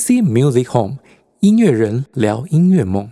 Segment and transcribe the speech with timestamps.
[0.00, 0.96] PC Music Home
[1.40, 3.10] 音乐人聊音乐梦。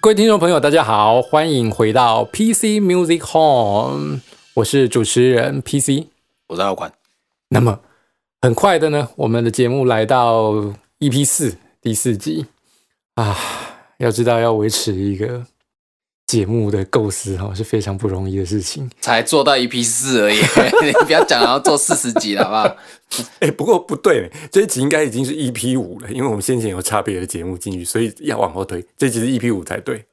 [0.00, 4.20] 各位听众朋友，大家好，欢迎回到 PC Music Home，
[4.54, 6.06] 我是主持人 PC。
[6.46, 6.92] 我是阿宽，
[7.54, 7.78] 那么
[8.42, 10.54] 很快的呢，我们的节目来到
[10.98, 12.46] EP 四第四集
[13.14, 13.38] 啊。
[13.98, 15.46] 要知道，要维持一个
[16.26, 18.90] 节目的构思哈是非常不容易的事情。
[19.00, 20.38] 才做到 EP 四而已，
[20.84, 22.76] 你不要讲要做四十集了，好不好？
[23.38, 30.04] 哎，不过不对，这一集应该已经是 EP 五了，因为我们先前有差别的节目进去，所以要往后推，这集是 EP 五才对。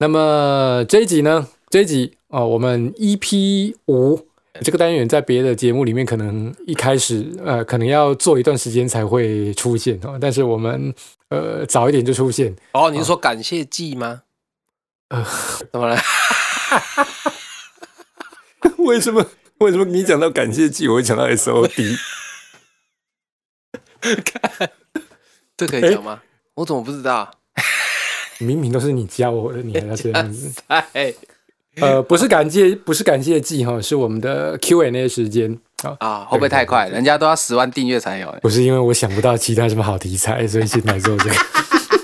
[0.00, 1.48] 那么这一集呢？
[1.70, 4.26] 这一集哦，我们 EP 五。
[4.62, 10.16] 这个单元在别的节目里面，可能一开始呃，可能要做一段时间才会出现哦。
[10.20, 10.94] 但是我们
[11.28, 12.90] 呃早一点就出现哦。
[12.90, 14.22] 你是说感谢季吗？
[15.08, 15.26] 呃，
[15.72, 16.00] 怎么了？
[18.78, 19.26] 为什么？
[19.58, 21.96] 为什么你讲到感谢季，我会讲到 S O D？
[24.00, 24.70] 看，
[25.56, 26.22] 这可以讲吗？
[26.54, 27.30] 我怎么不知道？
[28.38, 30.52] 明明都是你教我的，你还要这样子？
[31.80, 36.88] 呃，不是感谢，不是感谢季哈，是我们的 Q&A 时间啊啊，会不会太快？
[36.88, 38.34] 人家都要十万订阅才有。
[38.42, 41.34] 不是因为我想不到其他什么好题材，所以先来做这个。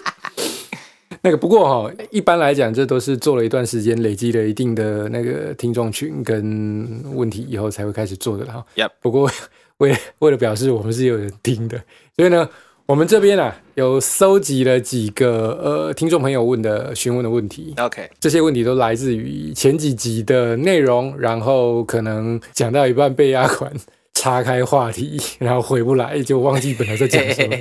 [1.23, 8.65] 那个不过哈，一般来讲，这都是做了一段时间，累积了一定的那个听众群跟问题以后才会开始做的哈。
[9.01, 9.31] 不过
[9.79, 11.81] 为为了表示我们是有人听的，
[12.17, 12.49] 所以呢。
[12.91, 17.73] 我们这边啊，有搜集了几个呃听众朋友问的询问的问题。
[17.79, 23.73] OK，这些问题都来自于前几集的内容，然后可能讲到一半被压款
[24.13, 27.57] 岔开话题，然后回不来，就忘记本来在讲什么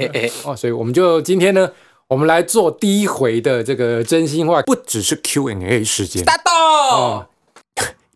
[0.51, 0.55] 哦。
[0.55, 1.71] 所以我们就今天呢，
[2.07, 6.25] 我们来做第一回的这个真心话，不只是 Q&A 时间。
[6.25, 7.27] 大豆，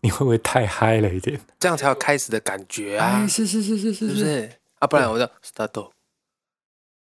[0.00, 1.38] 你会不会太嗨了一点？
[1.60, 3.24] 这样才有开始的感觉啊！
[3.24, 4.50] 是是是是是，是不是
[4.80, 4.88] 啊？
[4.88, 5.90] 不然我就 start。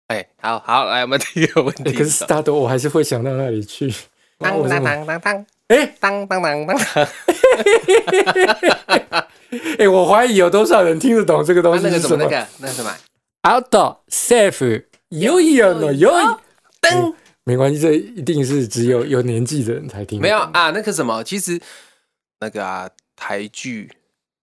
[0.08, 1.92] 哎，好好来，我们 第一个问题。
[1.92, 3.94] 可是大多我还是会想到那里去。
[4.38, 6.78] 当当当当当，哎，当当当当。
[9.80, 12.18] 哎，我怀疑有多少人听得懂这个东西是什么？
[12.18, 12.94] 那个那什么
[13.44, 16.40] ？Outdoor safe，有有有有。
[16.82, 17.14] 灯，
[17.46, 20.22] 没关系，这一定是只有有年纪的人才听。
[20.22, 21.60] 没有啊，那个什么，其实
[22.42, 23.90] 那个啊，台剧。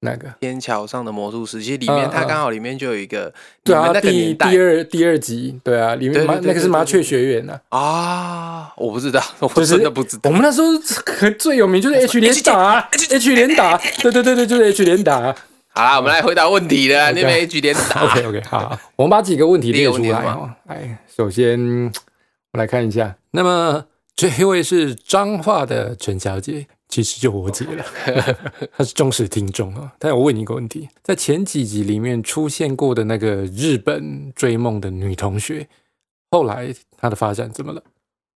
[0.04, 3.32] 那个天桥上的魔术师，其实里面它刚好里面就有一个，
[3.62, 10.22] 对啊，第第二第二集，对啊，里面麻那个是麻雀学院呐啊，我不知道， 我真的不知道。
[10.24, 10.68] 我们那时候
[11.38, 12.80] 最有名就是 H 连打
[13.10, 15.34] ，H 连打，对对对对，就是 H 连打。
[15.74, 18.04] 好啦，我们来回答问题了， 那边 H 连打。
[18.04, 20.50] OK OK，好，我们把几个问题列出来哦。
[20.66, 21.90] 哎，首先
[22.52, 23.84] 我来看一下，那么
[24.16, 26.66] 这一位是彰化的陈小姐。
[26.92, 27.82] 其实就我姐了，
[28.76, 29.90] 她是忠实听众啊。
[29.98, 35.66] 但我问你一个问题，在前几集里面出现过的那个日本追梦的女同学，
[36.30, 37.82] 后来她的发展怎么了？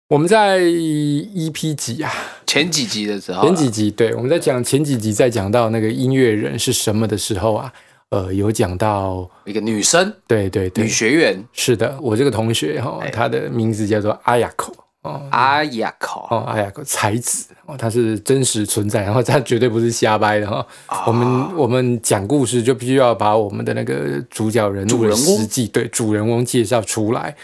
[0.09, 2.13] 我们在 EP 几啊，
[2.47, 7.73] 前几集的时候，前几集对，我们在讲前几集在讲到那个音乐人是什么的时候啊，
[8.11, 14.73] 呃，有讲到一个女生，对对对，女学员，是的，我这个同学哈，她的名字叫做阿雅口。
[15.05, 20.67] 哦，阿雅口哦，阿雅口才子哦，他是真实存在，然后他绝对不是瞎掰的哈。
[21.07, 27.37] 我们我们讲故事就必须要把我们的那个主角人物的实际对主人翁介绍出来。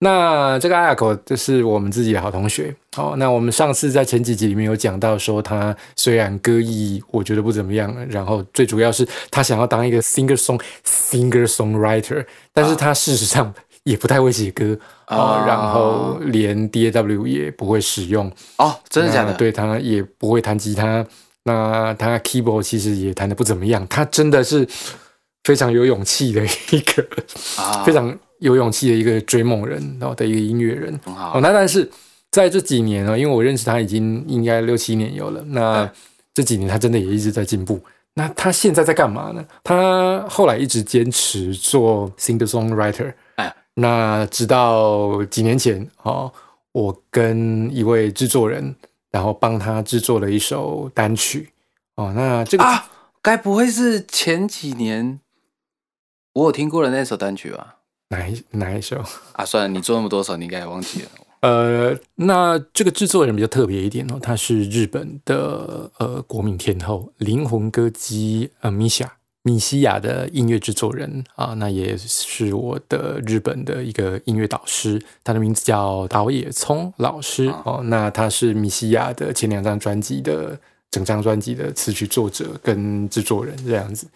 [0.00, 3.14] 那这个阿雅口就是我们自己的好同学哦。
[3.16, 13.54] 那我们上次在前几集里面有讲到说，他虽然歌艺我觉得不怎么样，然后最主要是他想要当一个 singer song singer songwriter，但是他事实上。
[13.88, 19.32] 也不太会写歌啊，然后连 D A W 也不会使用哦，真的假的？
[19.32, 21.06] 对他也不会弹吉他，
[21.44, 23.86] 那他 keyboard 其实也弹的不怎么样。
[23.88, 24.68] 他真的是
[25.44, 27.06] 非常有勇气的一个
[27.56, 31.00] 啊， 非常有勇气的一个追梦人，然后的一个音乐人。
[31.06, 31.88] 好，那但是
[32.30, 35.90] 在这几年呢，因为我认识他已经应该六七年有了，那
[36.34, 37.80] 这几年他真的也一直在进步。
[38.12, 39.42] 那他现在在干嘛呢？
[39.64, 43.14] 他后来一直坚持做 singer songwriter。
[43.80, 46.32] 那直到几年前，哦，
[46.72, 48.74] 我跟一位制作人，
[49.10, 51.50] 然后帮他制作了一首单曲，
[51.94, 52.90] 哦，那这个啊，
[53.22, 55.20] 该不会是前几年
[56.32, 57.76] 我有听过的那首单曲吧？
[58.08, 59.02] 哪一哪一首
[59.32, 59.44] 啊？
[59.44, 61.08] 算了，你做那么多首，你应该也忘记了。
[61.40, 77.80] 呃，那这个制作人比较特别一点哦，他是日本的呃国民天后灵魂歌姬呃米夏米西亚的音乐制作人啊，那也是我的日本的一个音乐导师，他的名字叫岛野聪老师哦。
[77.84, 80.58] 那他是米西亚的前两张专辑的
[80.90, 84.06] 整张专辑的词曲作者跟制作人这样子。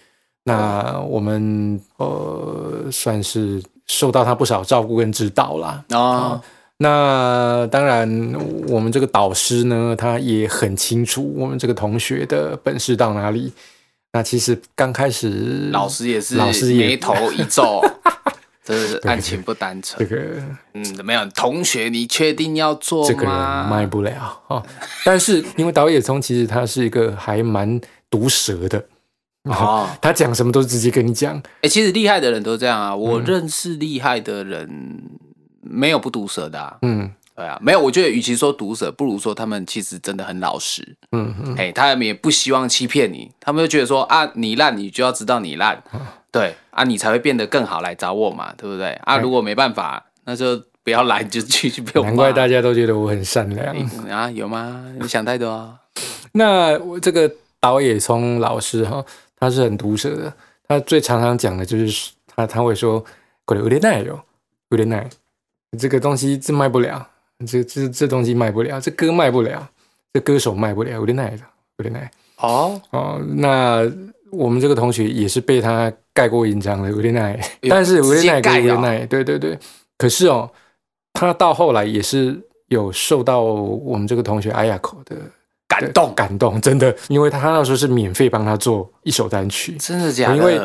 [0.45, 5.85] 那我们呃算是受到他不少照顾跟指导啦。
[5.91, 6.43] 啊。
[6.79, 8.35] 那当然，
[8.69, 13.53] 我们这个导师呢，他也很清楚我们这个同学的本事到哪里。
[14.13, 17.81] 那其实刚开始，老师也是，老师眉头一皱，
[18.63, 19.99] 真的是案情不单纯。
[19.99, 20.43] 这个，
[20.75, 24.63] 嗯，怎么样，同学，你确定要做这个卖不了哦。
[25.05, 27.81] 但是因为导演聪其实他是一个还蛮
[28.11, 28.85] 毒舌的
[29.45, 31.43] 哦，他讲什么都直接跟你讲。
[31.63, 35.03] 哎，其实厉害的人都这样啊，我认识厉害的人
[35.63, 36.79] 没有不毒舌的。
[36.83, 37.11] 嗯。
[37.35, 40.97] 对啊，没有，我觉得与其说毒舌，不如说他们其实真的很老实。
[41.13, 45.83] 嗯嗯，哎，他们也不希望欺骗你，他们就觉得说啊，你烂，你就要知道你烂，
[46.31, 48.93] 对啊，你才会变得更好来找我嘛，对不对？
[49.05, 53.75] 啊，如果没办法，那就不要来，就继续被我难怪大家都觉得我很善良
[54.11, 54.31] 啊？
[54.31, 54.85] 有吗？
[55.01, 55.79] 你想太多。
[56.33, 57.31] 那我这个
[57.61, 59.03] 导演聪老师哈，
[59.39, 60.33] 他是很毒舌的，
[60.69, 63.03] 他最常常讲的就是他他会说，
[63.45, 64.21] 过来有点奶哟，
[64.69, 65.09] 有点奶，
[65.79, 67.09] 这个东西真卖不了。
[67.47, 69.69] 这这这东西卖不了，这歌卖不了，
[70.13, 71.43] 这歌手卖不了，有点奶的，
[71.79, 72.11] 有点奶。
[72.39, 73.89] 哦哦，那
[74.31, 77.39] 我们这个同学也是被他盖过印章的，有点奶。
[77.69, 79.59] 但是有点奶跟有点奶，对对对。
[79.97, 80.51] 可是哦，
[81.13, 85.15] 他到后来也是有受到我们这个同学阿雅口的
[85.69, 90.37] 感动，感动，真的，因为他那时候是免费帮他做一首单曲，真的假的？
[90.37, 90.61] 因为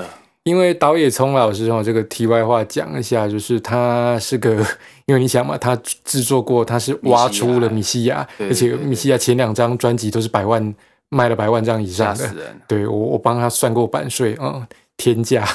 [0.47, 4.65] 因为导演聪老师哦，这个题外话讲一下，就是他是个，
[5.05, 10.73] 因为你想嘛，他制作过，他是挖出了米西亚，而且米西亚前两张专辑都是百万
[11.09, 12.29] 卖了百万张以上的，
[12.65, 14.65] 对我我帮他算过版税嗯，
[14.95, 15.45] 天价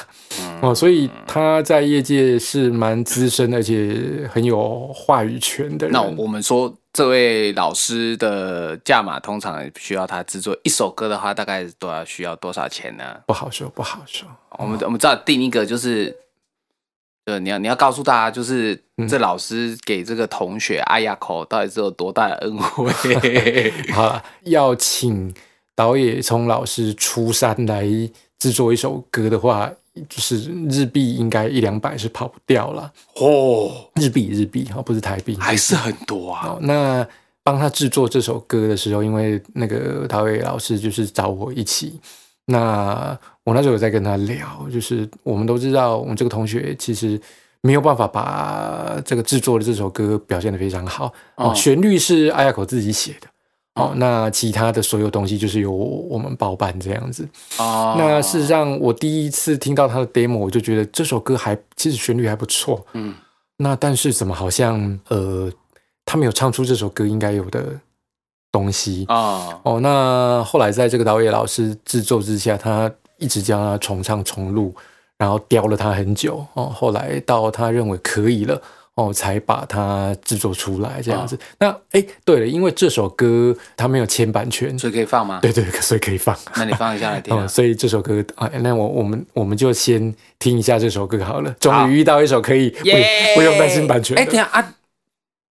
[0.61, 5.93] 哦，所以他在业界是蛮资深，而且很有话语权的人。
[5.95, 6.71] 那我们说。
[6.93, 13.19] 这位老师的价码通常需要他制作一首歌的话，大概多少需要多少钱呢？
[13.27, 14.29] 不好说，不好说。
[14.59, 16.15] 我们我们知道定一个就是，
[17.25, 18.79] 呃，你要你要告诉大家，就是
[19.09, 22.93] 这老师给这个同学阿亚口到底是有多大的恩惠。
[23.95, 25.35] 好了，要请
[25.75, 27.85] 导演从老师出山来
[28.39, 29.73] 制作一首歌的话。
[30.09, 36.57] 就是日币应该一两百是跑不掉了哦，日币日币哈，不是台币，还是很多啊。
[36.63, 37.07] 那
[37.43, 42.01] 帮他制作这首歌的时候，因为那个陶伟老师就是找我一起，
[42.47, 47.21] 那我那时候有在跟他聊，就是我们都知道，我们这个同学其实
[47.61, 53.27] 没有办法把这个制作的这首歌表现的非常好哦，旋律是阿亚口自己写的。
[53.75, 57.27] 哦，那其他的所有东西就是由我们包办这样子。
[57.59, 62.85] 哦，那事实上，我第一次听到他的 demo，我就觉得这首歌还其实旋律还不错。
[62.93, 63.15] 嗯，
[63.57, 65.51] 那但是怎么好像呃，
[66.05, 67.81] 他没有唱出这首歌应该有的
[68.51, 69.59] 东西啊？
[69.63, 74.75] 哦，那后来在这个导演老师制作之下，他一直将他重唱重录，
[75.17, 76.45] 然后雕了他很久。
[76.53, 78.61] 哦，后来到他认为可以了。
[79.03, 81.39] 哦，才把它制作出来这样子。
[81.59, 85.41] 那哎，对了，因为这首歌它没有签版权，所以可以放吗？
[85.43, 86.37] 对对，所以可以放。
[86.57, 87.37] 那你放一下来听。
[87.49, 91.51] 所以这首歌啊，那我我们我们就先听一下这首歌好了。
[91.59, 92.85] 终于遇到一首可以不
[93.35, 94.17] 不用担心版权。
[94.17, 94.75] 哎，等下啊，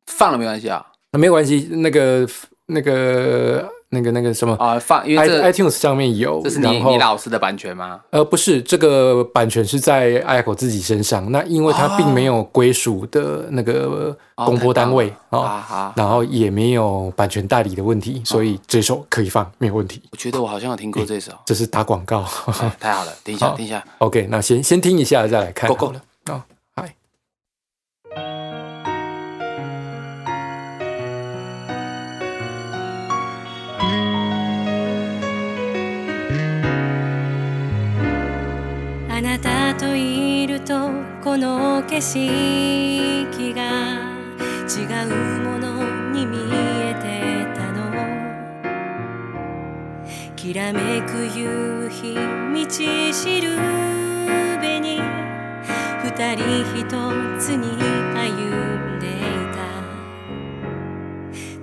[0.06, 0.86] 放了没关系啊？
[1.12, 2.28] 那没关系，那个
[2.68, 3.70] 那个。
[3.94, 8.00] 那个那个什么啊，放因为这 iTunes 上面有，这是你你老师的版权吗？
[8.10, 11.32] 呃，不是，这个版权是在 Apple 自己身上。
[11.32, 20.02] 那因为它并没有归属的那个公播单位啊，然后也没有版权代理的问题，所以这首可以放，没有问题。
[20.12, 22.24] 我觉得我好像有听过这首，这是打广告，
[22.80, 23.12] 太好了。
[23.24, 26.02] 等一下， 等一下，OK，那先先听一下，再来看，够够了。
[26.24, 26.40] と
[40.42, 40.90] いると
[41.24, 43.62] この景色が
[44.66, 45.08] 違う
[45.44, 47.92] ものに見えてたの。
[50.36, 52.24] きらめく夕日道
[53.14, 53.56] しる
[54.60, 55.00] べに
[56.04, 56.44] 二人
[56.76, 56.90] 一
[57.40, 57.78] つに
[58.16, 58.26] 歩
[58.96, 59.20] んでい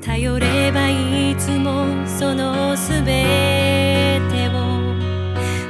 [0.00, 0.06] た。
[0.06, 4.94] 頼ればいつもそのすべてを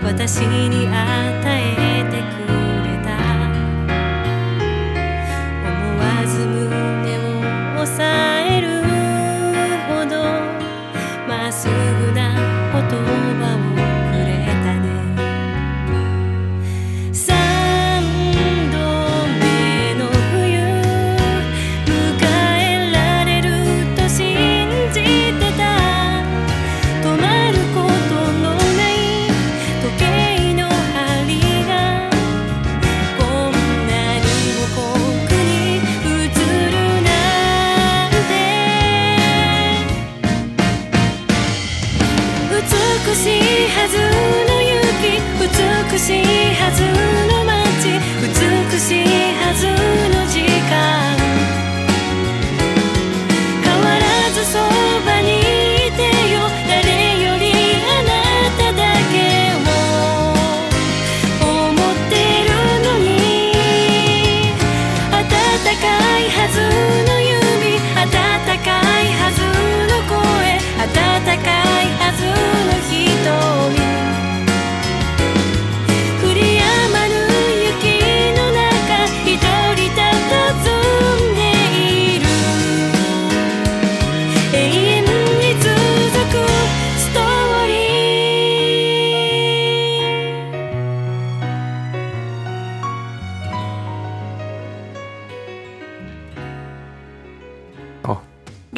[0.05, 0.95] 私に与
[1.47, 2.58] えてく
[7.89, 8.48] coração.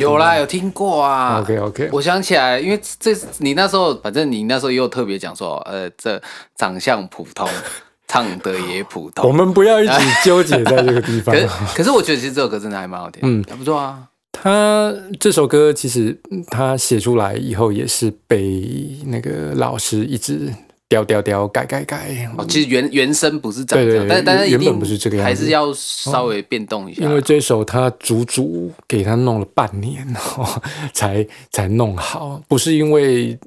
[0.00, 1.40] 有啦，有听过啊。
[1.40, 6.20] ，OK OK，我想起来，因为这你那时候，反正你那时候也有特别讲说，呃，这
[6.56, 7.48] 长相普通，
[8.08, 9.32] 唱的也普通我。
[9.32, 11.40] 们不要一直纠结在这个地方可。
[11.40, 14.06] 是 可是我觉得其实这首歌真的还蛮好听，嗯，还不错啊。
[14.32, 20.48] 他这首歌其实嗯他写出来以后，也是被那个老师一直
[20.90, 22.28] 雕雕雕改改改。
[22.36, 27.04] 哦，其实原原声不是长这样，但但是原本不是这个样子还是要稍微变动一下。
[27.04, 30.04] 因为这首他足足给他弄了半年，
[30.36, 33.38] 哦、才才弄好，不是因为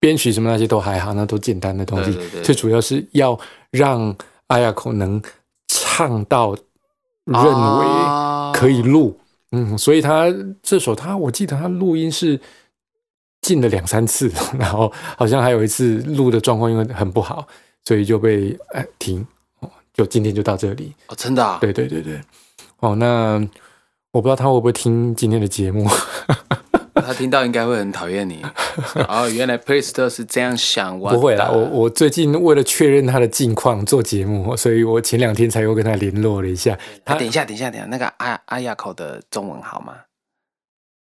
[0.00, 2.18] 编曲什么那些都还好，那都简单的东西。
[2.42, 3.38] 最主要是要
[3.70, 4.16] 让
[4.46, 5.20] 阿雅口能
[5.66, 6.56] 唱到
[7.26, 9.14] 认为啊可以录，
[9.52, 12.40] 嗯，所以他这首他我记得他录音是
[13.40, 17.46] 进了两三次，然后好像还有一次录的状况因为很不好，
[17.84, 19.26] 所以就被哎停，
[19.60, 20.92] 哦就今天就到这里。
[21.08, 22.20] 哦，真的啊，对对对对，
[22.80, 23.40] 哦，那
[24.12, 25.88] 我不知道他会不会听今天的节目，
[26.94, 28.42] 他听到应该会很讨厌你。
[29.08, 31.48] 哦，原来 Priest 是这样想，不会啦。
[31.50, 36.76] 我我最近为了确认他的近况做节目，所以我前两天才又跟他联络了一下。
[37.04, 39.94] 他啊等一下，等一下，等一下，那个阿阿亚口的中文好吗？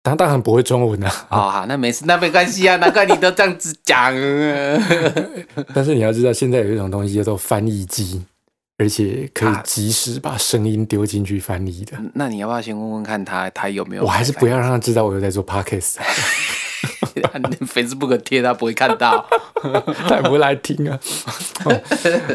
[0.08, 4.12] 他当然不会中文啊， 哦，好，那没事，那没关系啊，难怪你都这样子讲。
[5.74, 8.24] 但是你要知道，现在有一种东西叫做翻译机，
[8.78, 11.96] 而且可以啊及时把声音丢进去翻译的。
[12.14, 14.02] 那你要不要先问问看他，他有没有？
[14.02, 15.96] 我还是不要让他知道我有在做 podcast，
[17.66, 19.24] Facebook 贴，他不会看到。
[20.08, 20.98] 他也不会来听啊。
[21.64, 21.80] 哦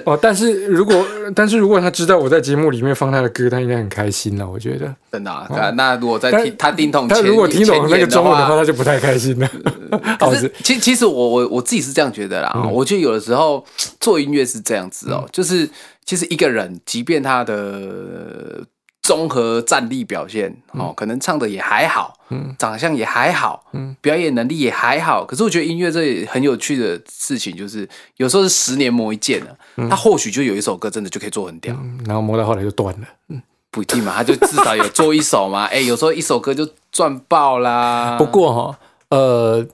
[0.05, 4.49] 哦，但是如果但是如果他知道我在节目里面放他的歌，他应该很开心了。
[4.49, 4.93] 我觉得。
[5.11, 9.47] 真的啊、那那如果在听他听懂前，他如果听懂那个中文的话，他就不太开心了。
[10.19, 13.63] 可哦是其其实我我我自己是这样觉得啦，嗯我觉得有的时候
[13.99, 15.69] 做音乐是这样子哦、就是
[16.03, 18.63] 其实一个人，即便他的
[19.03, 22.55] 综合战力表现哦，可能唱的也还好，嗯。
[22.57, 23.95] 长相也还好，嗯。
[24.01, 29.53] 表演能力也还好，可是我觉得音乐这里很有趣的事情，就是有时候是十年磨一剑啊，
[29.89, 33.07] 他或许就有一首歌真的就可以做很屌，嗯然后磨到后来就断了。
[33.29, 38.15] 嗯不一定嘛，他就至少有做一首嘛，哎、有时候一首歌就赚爆啦。
[38.21, 38.79] 不过哈、
[39.09, 39.65] 呃，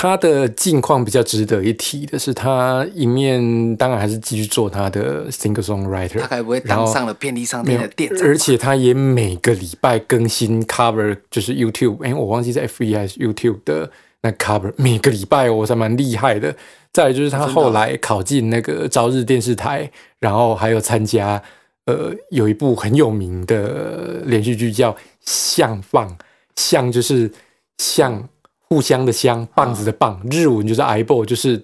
[0.00, 8.26] 他的近况比较值得一提的是，他一面当然还是继续做他的 singer songwriter，他该不会当上了便利商店的店长？
[8.26, 13.90] 而且他也每个礼拜更新 cover，就是 YouTube，哎，我忘记是 F 1还是 YouTube 的
[14.22, 16.56] 那 cover，每个礼拜哦我才蛮厉害的。
[16.94, 21.42] 再来就是他后来考进那个朝日电视台，然后还有参加
[21.84, 26.08] 呃有一部很有名的连续剧叫《相放》，
[26.56, 27.30] 相就是
[27.76, 28.26] 相
[28.70, 31.62] 互相的相，棒子的棒，日文就是 i b o 就是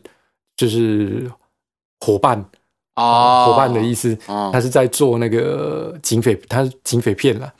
[0.57, 1.31] 就是
[2.01, 2.45] 伙伴。
[2.97, 7.53] 哦，伙伴的意思，哦他是在做那个警匪，他是警匪片了。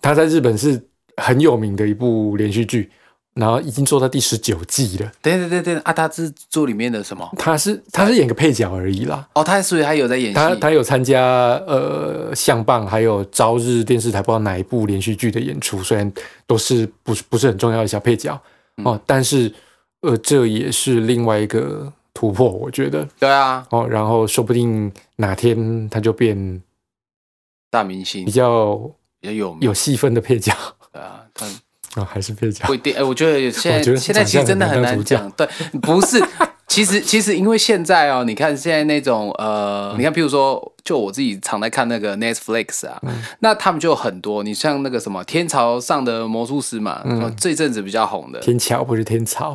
[0.00, 0.80] 他在日本是
[1.16, 2.88] 很有名的一部连续剧，
[3.34, 5.12] 然后已经做到第十九季了。
[5.20, 7.28] 对对对对啊，他是做里面的什么？
[7.36, 9.28] 他是他是演个配角而已啦。
[9.34, 10.34] 哦，他所以他有在演戏。
[10.34, 11.20] 他他有参加
[11.66, 16.10] 呃相棒，还有朝日电视台不知道哪一部连续剧的演出，虽然
[16.46, 18.50] 都是不是不是很重要的小配角嗯
[18.82, 19.52] 哦，但是
[20.00, 26.62] 呃这也是另外一个突破，我觉得对啊，哦，然后说不定哪天他就变
[27.70, 28.76] 大明星比较
[29.20, 29.56] 比较有。
[29.60, 30.52] 有戏份的配角
[30.92, 31.46] 对啊，他
[32.00, 32.94] 啊、 还是配角不一定。
[32.96, 35.30] 哎，我觉得现在现在其实真的很难讲。
[35.32, 35.46] 对，
[35.80, 36.20] 不是。
[36.66, 43.00] 其实，其实因为现在哦，你看现在那种呃，你看，譬如说，就我自己常在看那个 Netflix 啊，
[43.40, 47.34] 那他们就很多，你像那个什么《天朝上的魔术师》嘛，嗯。
[47.36, 49.52] 这一阵子比较红的，天桥不是天朝，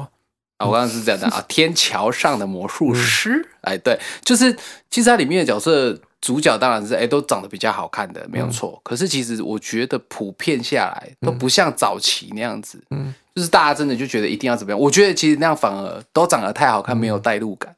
[0.57, 4.51] 啊，我刚刚是这样的啊， 天桥上的魔嗯术师，哎，对，就是
[4.89, 8.81] 其实它里面的角色主角当然是哎都长得比较好看的，没有错。
[8.83, 13.13] 可是其实我觉得普遍下来都不像早期那样子，嗯。
[13.35, 14.77] 就是大家真的就觉得一定要怎么样。
[14.77, 17.73] 我觉得其实那样反而都长得太好看，没有代入感。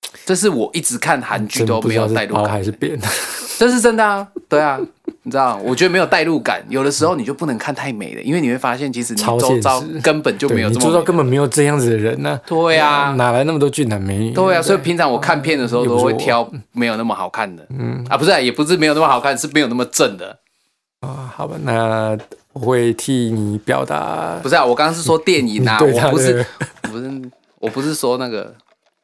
[0.26, 2.98] 这是我一直看韩剧都没有代入包感还是变？
[3.58, 4.80] 这是真的啊，对啊，
[5.22, 14.32] 你知道，我觉得没有代入感，有的时候你就不能看太美的，因为你会发现其实你周遭根本就没有这么周遭根本没有这样子的人呢、对啊，哪来那么多俊男美女？
[14.32, 20.38] 对啊，所以平常我看片的时候都会挑没有那么好看的，嗯啊，不是啊，也不是没有那么好看，是没有那么正的，
[21.00, 22.16] 啊，好吧，那
[22.54, 26.44] 我会替你表达不是啊，我刚刚是说电影啊， 我不是，
[26.84, 27.22] 我不是，
[27.58, 28.54] 我不是说那个，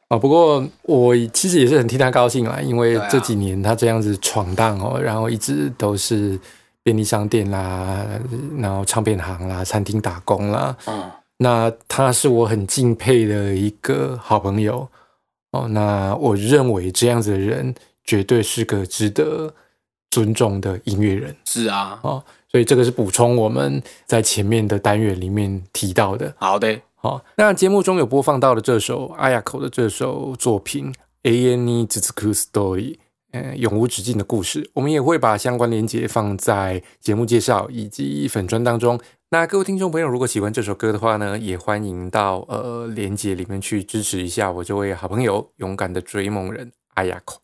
[0.09, 0.17] 啊。
[0.17, 6.39] 不过我其实也是很替他高兴啦，因为这几年他这样子闯荡哦，然后一直都是
[6.83, 8.05] 便利商店啦，
[8.57, 14.87] 然后唱片行啦、餐厅打工啦，嗯，那他是我很敬佩的一个好朋友
[15.51, 15.67] 哦。
[15.69, 19.53] 那我认为这样子的人绝对是个值得
[20.09, 22.23] 尊重的音乐人是啊，哦。
[22.49, 26.33] 所以这个是补充我们在前面的单元里面提到的。
[26.37, 32.95] 好的，好，那节目中有播放到的这首阿雅口的这首作品《A N E z u k u Story》，
[33.33, 38.99] 嗯，永无止境的故事，我们也会把相关连接放在节目介绍以及粉砖当中。
[39.29, 47.39] 那各位听众朋友，如果喜欢这首歌的话呢，也欢迎到呃连接里面去支持一下我这位好朋友，勇敢的追梦人阿雅口。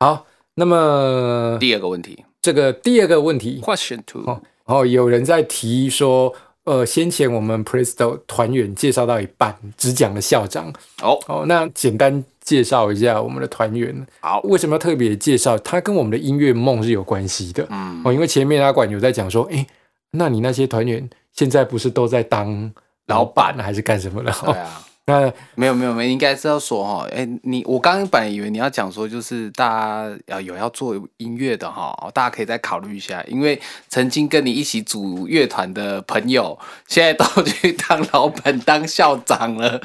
[0.00, 6.34] 好，那么第二个问题这个第二个问题，，Question Two，哦有人在提说，
[6.66, 10.72] 呃，先前我们 Presto 团员介绍到一半，只讲了校长。
[11.00, 14.06] 哦，哦，那简单介绍一下我们的团员。
[14.20, 15.56] 好，为什么要特别介绍？
[15.58, 17.64] 他跟我们的音乐梦是有关系的。
[17.70, 19.64] 嗯，哦，因为前面阿管有在讲说，诶，
[20.10, 22.72] 那你那些团员现在不是都在当
[23.06, 24.32] 老板还是干什么的？
[24.44, 24.82] 对啊。
[25.08, 39.80] 那没有没有没有，应该是要说哈，哎，你我刚刚本来以为你要讲说，就是大家要有要做音乐的哈，大家可以再考虑一下，因为曾经跟你一起组乐团的朋友，现在都去当老板、当校长了，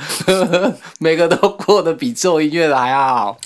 [1.00, 3.38] 每个都过得比做音乐的还好。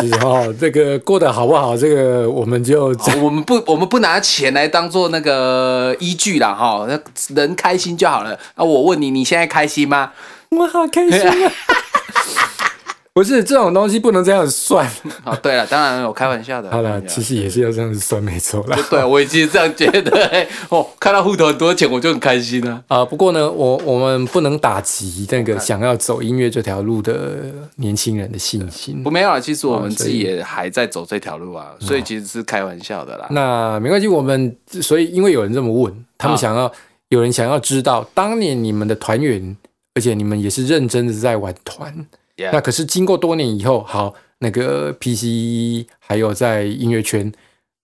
[0.00, 2.86] 其实哦，这个过得好不好，这个我们就
[3.22, 6.98] 我们不，我们不拿钱来当做那个依据啦，哈，那
[7.36, 8.36] 人开心就好了。
[8.56, 10.10] 那，我问你，你现在开心吗？
[10.56, 11.52] 我好开心啊！
[13.14, 14.90] 不是这种东西不能这样算。
[15.24, 16.70] 哦，对了，当然我开玩笑的。
[16.70, 18.78] 好了，其实也是要这样子算，没错啦。
[18.88, 20.26] 对，我也其实这样觉得。
[20.28, 22.82] 哎哦，看到户头很多钱，我就很开心啊。
[22.88, 29.10] 啊、不过呢，我我们不能打击那个想要走音乐这条路的年轻人的信心不。
[29.10, 33.26] 没有啊，其实我们自己也还在走这条路啊，所以其实是开玩笑的啦。
[33.30, 36.72] 那没关系，我们所以因为有人这么问，他们啊想要、
[37.08, 39.54] 有人想要知道当年你们的团员，
[39.94, 42.06] 而且你们也是认真的在玩团。
[42.36, 47.32] Yeah 那可是经过多年以后，好，那个 PC 还有在音乐圈，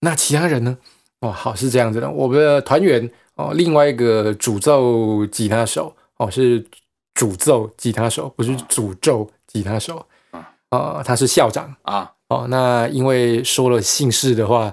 [0.01, 0.79] 那其他人呢？
[1.21, 6.65] 哦，好是这样子的，我们的团员哦，另外一个主奏吉他手哦是
[7.13, 12.47] 主奏吉他手，不是诅咒吉他手啊啊、他是校长啊，哦。
[12.49, 14.73] 那因为说了姓氏的话，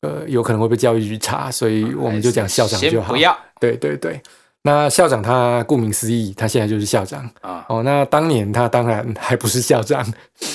[0.00, 3.12] 呃，有可能会被教育局查，所以我们就讲校长就好。
[3.12, 4.20] 不要对对对，
[4.64, 7.64] 那校长他顾名思义，他现在就是校长啊。
[7.68, 7.82] 哦。
[7.82, 10.06] 那当年他当然还不是校长，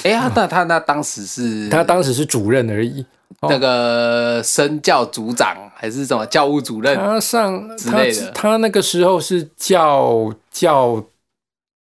[0.03, 3.05] 哎呀，那他那当时是他当时是主任而已。
[3.41, 6.95] 那个身教组长还是什么教务主任？
[6.95, 11.03] 他上他之类的他那个时候是教教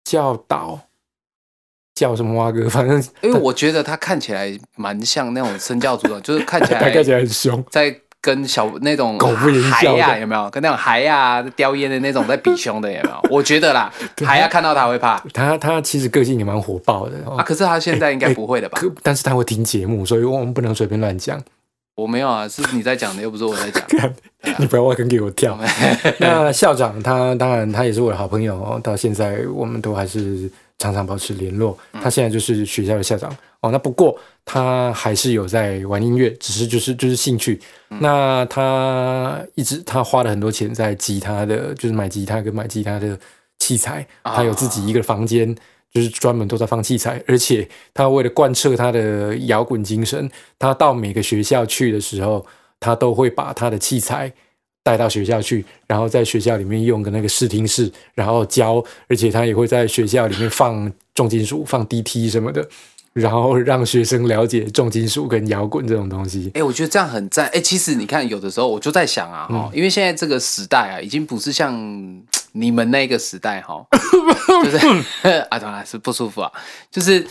[0.03, 0.79] 教导
[1.93, 7.63] 叫什么蛙哥， 反正因为我觉得他看起来蛮像那种身教组长，就是看起来 看起来来很凶。
[7.69, 7.91] 在
[8.23, 10.49] 跟小那种狗不言孩笑的呀、有没有？
[10.49, 13.19] 跟那种孩呀、叼烟的那种在比凶的有没有？
[13.29, 13.91] 我觉得啦，
[14.25, 18.79] 海呀看到他会怕他他其实个性也蛮火爆的哦啊，可是他现在应该不会的吧？
[18.79, 21.37] 可但是他会听节目，所以我们不能随便乱讲。
[21.95, 23.83] 我没有啊，是你在讲的，又不是我在讲。
[23.99, 24.11] 看，
[24.57, 25.59] 你不要挖坑给我跳。
[26.17, 31.77] 那校长他当然他也是我的好朋友哦，到现在我们都还是常常保持联络。
[31.93, 33.71] 他现在就是学校的校长哦。
[33.71, 37.59] 那不过他还是有在玩音乐，只是就是就是兴趣。
[37.99, 43.17] 那他一直他花了很多钱在吉他的，就是买吉他跟买吉他的
[43.59, 44.07] 器材。
[44.23, 45.55] 他有自己一个房间。
[45.93, 52.43] 就是专门都在放器材，而且他为了贯彻他的摇滚精神，他到每个学校去的时候，
[52.79, 54.33] 他都会把他的器材
[54.83, 62.67] 带到学校去，然后在学校里面用个那个视听室，然后教，而且他也会在学校里面放重金属、放 DT 什么的，
[63.13, 66.51] 然后让学生了解重金属跟摇滚这种东西。
[66.53, 67.47] 哎、我觉得这样很赞。
[67.53, 71.73] 哎、其实你看，有的时候我就在想啊，嗯哈、因为现在这个时代啊，已经不是像
[72.51, 73.85] 你们那个时代哈，
[74.63, 74.77] 就是
[75.49, 76.51] 啊，当然是不舒服啊，
[76.91, 77.25] 就是。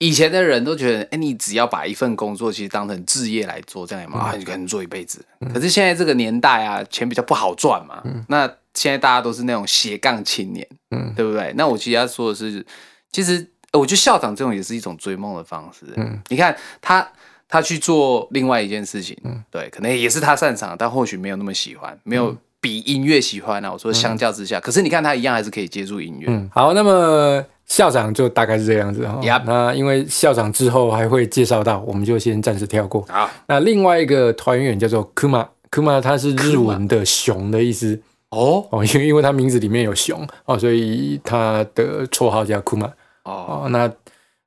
[0.00, 5.22] 以前的人都觉得，哎、你只要把一份工作其实当成置业来做，这样嘛，啊，你可能做一辈子。
[5.52, 11.52] 可是现在这个年代啊，钱比较不好赚嘛，那现在大家都是那种斜杠青年，嗯对不对？
[11.54, 12.64] 那我其实要说的是，
[13.12, 15.84] 其实我觉得校长这种也是一种追梦的方式。
[15.96, 17.06] 嗯，你看他
[17.46, 23.70] 他去做另外一件事情，嗯，对，可能也是他擅长，但或许没有那么喜欢，没有比音乐喜欢啊。
[23.70, 26.26] 我说相较之下，可是你看他一样还是可以接触音乐。
[26.30, 29.20] 嗯，好，那么校长就大概是这样子哈。
[29.46, 33.00] 那因为校长之后还会介绍到，我们就先暂时跳过。
[33.08, 38.02] 好，那另外一个团员叫做 Kuma，Kuma 它是日文的熊的意思。
[38.30, 42.90] 哦哦，因为因为他名字里面有熊哦，所以他的绰号叫 Kuma。
[43.22, 43.88] 哦，那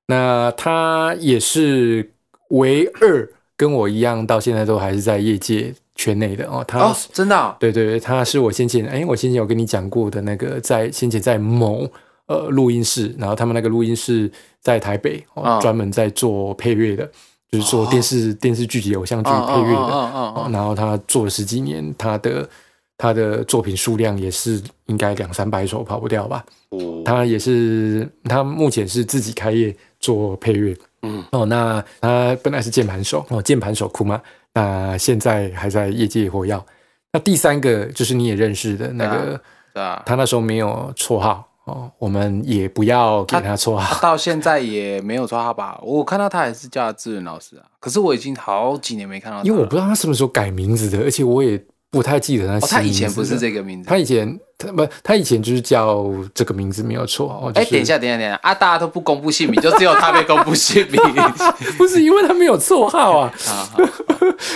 [0.08, 2.12] 那他也是
[2.50, 6.62] 唯二跟我一样，到现在都还是在业界圈内的哦。
[6.68, 7.56] 他真的？
[7.58, 11.88] 对对对，他是我先前哎，我先前有跟你讲过的那个，在先前在某
[12.28, 14.32] 呃录音室，然后他们那个录音室
[14.62, 17.10] 在台北，哦，专门在做配乐的，
[17.52, 20.50] 就是做电视电视剧集、偶像剧配乐的。
[20.52, 22.48] 然后他做了十几年，他的。
[22.96, 26.46] 他的作品数量也是应该两三百首跑不掉吧？
[26.70, 30.78] 哦，他也是，他目前是自己开业做配乐。
[31.02, 34.22] 嗯，哦，那他本来是键盘手哦，键盘手库玛，
[34.54, 36.64] 那现在还在业界活跃。
[37.12, 39.42] 那第三个就是你也认识的那个，
[39.74, 45.80] 啊，他那时候没有绰号哦，我们也不要给他绰号，到现在也没有绰号吧？
[45.84, 51.64] 我看到他还是叫志仁老师啊，可是我已经好几年没看到，因为我不知道他什么时候改名字的，而且我也。
[51.94, 52.60] 不太记得他。
[52.66, 53.88] 他以前不是这个名字。
[53.88, 57.52] 他以前他不，他以前就是叫这个名字没有错。
[57.54, 58.52] 哎，等一下，等一下，等一下啊！
[58.52, 61.00] 大家都不公布姓名，就只有他被公布姓名。
[61.78, 63.32] 不是因为他没有绰号啊。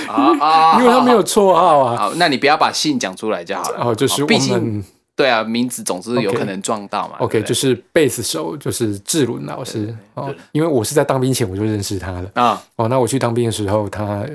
[0.08, 0.80] 啊 啊！
[0.82, 1.96] 因为他没有绰号啊。
[1.96, 3.86] 好，那你不要把姓讲出来就好了。
[3.86, 4.84] 哦，就是毕竟
[5.18, 7.18] 对啊，名字总是有可能撞到嘛。
[7.18, 10.34] OK，就是贝斯手，就是志伦老师哦。
[10.54, 12.64] 因为我是在当兵前我就认识他的啊。
[12.78, 14.26] 哦，那我去当兵的时候，他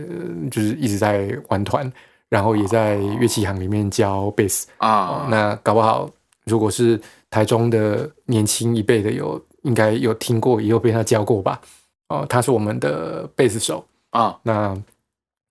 [0.51, 1.91] 就是一直在玩团。
[2.29, 6.09] 然后也在乐器行里面教贝斯啊，那搞不好
[6.47, 11.61] 如果是台中的年轻一辈的有应该有听过，也有被他教过吧？
[12.09, 14.35] 哦，他是我们的贝斯手啊。
[14.45, 14.75] 那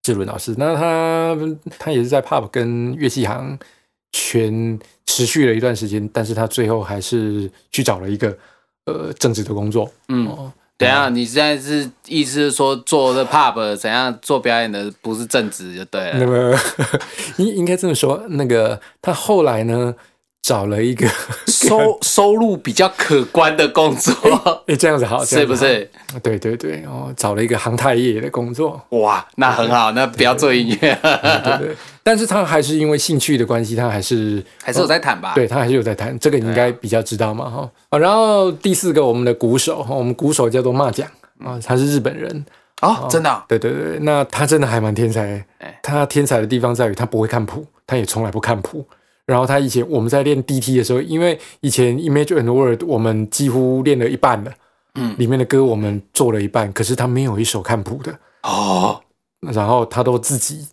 [0.02, 1.38] 志伦老师，那他
[1.78, 3.60] 他也是在 pub 跟乐器行
[4.12, 4.80] 圈
[5.12, 8.38] 持续了一段时间，但是他最后还是去找了一个
[8.86, 10.52] 呃正职的工作，嗯。
[10.78, 11.10] 等下？
[11.10, 16.14] 你现在是意思是说做的 pub 怎样做表演的不是正职就对了。
[16.18, 16.60] 那么
[17.38, 19.94] 应应该这么说，那个他后来呢？
[20.44, 21.08] 找了一个
[21.46, 24.12] 收收入比较可观的工作，
[24.66, 25.88] 哎，这样子好，是不是？
[26.24, 31.76] 对对对，哦，找了一个航太业的工作，哇，那很好，那不要做音乐，对对。
[32.04, 35.34] 但是他还是因为兴趣的关系，他还是还是有在弹吧？
[35.36, 37.72] 对他还是有在弹，这个你应该比较知道嘛，哈。
[37.90, 41.08] 啊，然后第四个，我们的鼓手，我们鼓手叫做骂奖
[41.44, 42.46] 啊，他是日本人
[42.80, 43.44] 啊，真的？
[43.48, 45.46] 对对对，那他真的还蛮天才，
[45.84, 48.86] 他天才的地方在于他不会看谱，他也从来不看谱。
[49.28, 54.52] 然后他以前我们在练 DT 的时候，因为以前 Image and Word 我们几乎练了一半了，
[54.96, 58.12] 嗯，里面的歌我们做了一半，可是他没有一首看谱的
[58.42, 59.00] 哦，
[59.40, 60.68] 然后他都自己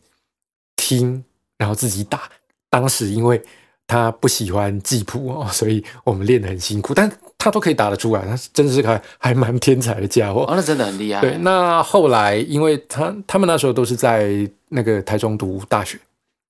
[0.78, 1.22] 听，
[1.58, 2.22] 然后自己打。
[2.70, 3.42] 当时因为
[3.86, 10.46] 他不喜欢记谱哦，所以我们练得很辛苦，但他都可以打得出来，他真是个还蛮天才的家伙。
[10.48, 11.20] 哦，那真的很厉害。
[11.20, 15.98] 对，那后来因为他他们那时候都是在那个台中读大学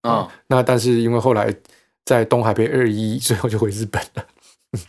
[0.02, 1.52] 啊，那但是因为后来。
[2.08, 4.24] 在东海被二一，最后就回日本了。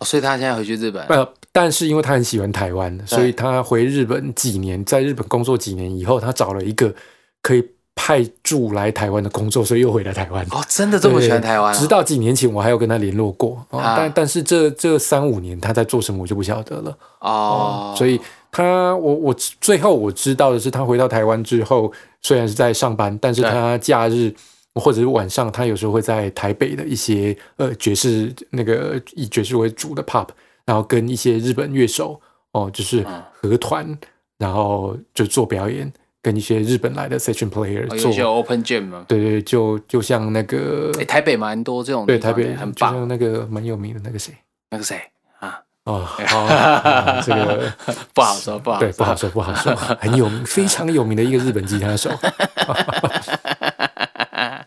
[0.06, 1.06] 所以他现在回去日本。
[1.08, 6.96] 呃，但是因为他很喜欢台湾，所以他回日本几年，在日本工作几年以后，他找了一个
[7.42, 7.62] 可以
[8.02, 10.42] 派驻来台湾的工作，所以又回来台湾。
[10.52, 11.76] 哦，真的这么喜欢台湾？
[11.76, 13.62] 直到几年前，我还有跟他联络过。
[13.70, 16.98] 但但是这这三五年他在做什么，我就不晓得了。
[17.20, 18.18] 哦，所以
[18.50, 24.34] 他我我最后我知道的是，他回到台湾之后，虽然是在上班，但是他假日。
[24.76, 30.28] 或者是晚上，他有时候会在台北的一些呃爵士那个以爵士为主的 pub，
[30.64, 32.22] 然后跟一些日本乐手
[32.54, 33.04] 哦，就是
[33.42, 33.98] 合团，
[34.38, 38.12] 然后就做表演，跟一些日本来的 session player 做。
[38.26, 39.06] open jam 嘛。
[39.08, 42.94] 对对，就就像那个台北蛮多这种，对台北很棒。
[42.94, 44.34] 像那个蛮有名的那个谁，
[44.70, 45.02] 那个谁？
[45.40, 45.62] 啊？
[45.86, 46.06] 哦，
[47.26, 47.74] 这个
[48.14, 52.12] 不好说，不好对，不好说，不好说，很有名， 非常有名的一个日本吉他手。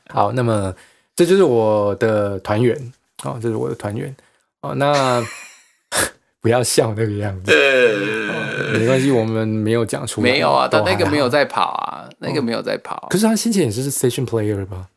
[0.08, 0.74] 好，那么
[1.14, 2.76] 这就是我的团员，
[3.24, 4.14] 哦，这是我的团员，
[4.62, 5.22] 哦，那
[6.40, 7.52] 不要笑那个样子，
[8.78, 14.88] 没关系，我们没有讲出来，没有啊，他那个没有在跑啊，那个没有在跑，可是他先前也是 station player 吧？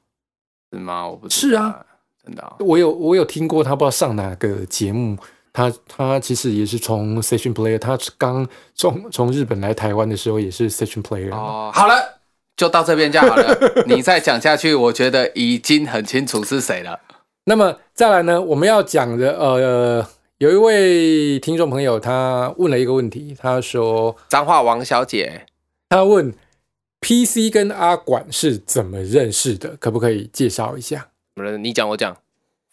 [0.71, 1.07] 是吗？
[1.07, 1.85] 我不是啊，
[2.23, 5.17] 真的，我有我有听过他不知道上哪个节目，
[5.53, 11.95] 他他其实也是从 station player，他刚从从日本来台湾的时候也是 station player 哦，好了。
[12.57, 13.53] 就到这边就好了。
[13.85, 16.97] 你再讲下去，我觉得已经很清楚是谁了。
[17.43, 18.41] 那么再来呢？
[18.41, 20.07] 我们要讲的呃，
[20.39, 25.45] 有一位听众朋友他问了一个问题，他说脏话王小姐，
[25.87, 26.33] 他问
[26.99, 31.07] PC 跟阿管是怎么认识的，可不可以介绍一下？
[31.37, 32.17] 什么你讲我讲，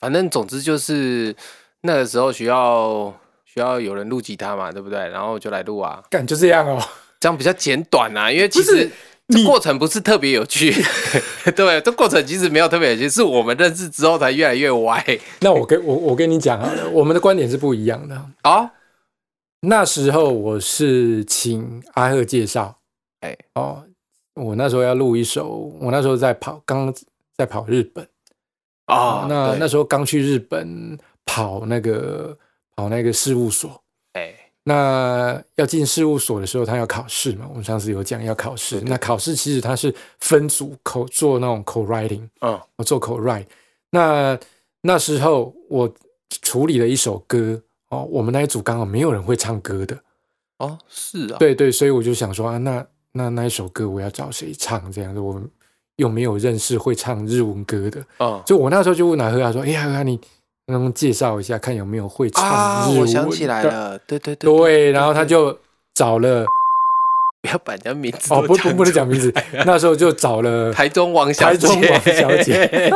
[0.01, 1.37] 反正总之就是
[1.83, 4.99] 那个时候需要需要有人录吉他嘛，对不对？
[5.11, 6.83] 然后就来录啊，干就这样哦。
[7.21, 8.91] 这样比较简短啊，因为其实
[9.33, 10.73] 这过程不是特别有趣，
[11.57, 15.05] 对，这过程其实没有特别有趣，是我们认识之后才越来越歪。
[15.41, 18.15] 那我跟我我跟你讲好了，我们的观点是不一样的。
[18.43, 18.71] 啊。
[19.65, 22.79] 那时候我是请阿赫介绍，
[23.21, 23.37] 哎。
[23.55, 23.85] 哦，
[24.35, 26.93] 我那时候要录一首，我那时候在跑，刚
[27.37, 28.05] 在跑日本。
[28.87, 29.29] 啊，对。
[29.29, 32.37] 那那时候刚去日本跑那个
[32.75, 33.82] 跑那个事务所，哎
[34.65, 43.47] 那要进事务所的时候，他要考试嘛，我们上次有讲要考试，那考试其实他是分组口做那种口 writing，嗯我做口 write。
[43.91, 44.39] 那
[44.83, 45.93] 那时候我
[46.43, 49.99] 处理了一首歌哦，我们那一组刚好没有人会唱歌的，
[50.59, 54.91] 哦是啊，对对，所以我就想说啊，那那那一首歌我要找谁唱？
[54.93, 55.51] 这样子，我们
[55.97, 60.19] 又没有认识会唱日文歌的，嗯就我那时候就问阿赫他说：“哎呀，你
[60.67, 63.63] 能不能介绍一下，看有没有会唱啊，日文？”我想起来。
[63.63, 65.59] 了，对对对对，然后他就
[65.95, 66.45] 找了
[67.43, 69.33] 不要把人家名字哦，不不不能讲名字，
[69.67, 72.93] 那时候就找了台中王小姐台姐，中王小姐。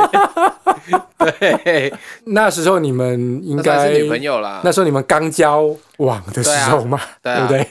[1.41, 1.93] 对，
[2.27, 4.61] 那时候你们应该是女朋友啦。
[4.63, 7.67] 那时候你们刚交往的时候嘛，对啊不对？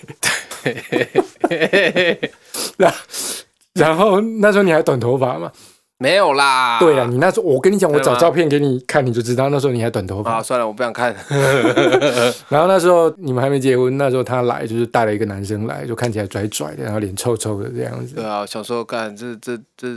[2.77, 2.93] 然
[3.73, 5.49] 然后那时候你还短头发嘛？
[5.97, 6.77] 没有啦。
[6.79, 10.43] 对啊，你那时候我跟你讲，我找照片给你看，你就知道那时候你还短头啊，发。
[10.43, 11.15] 算了，我不想看。
[12.49, 18.25] 然后那时候你们还没结婚，那时候他来就是带了一个男生来，就看起来拽拽的，然后脸臭臭的这样子对。
[18.25, 19.87] 啊，小时候干这这这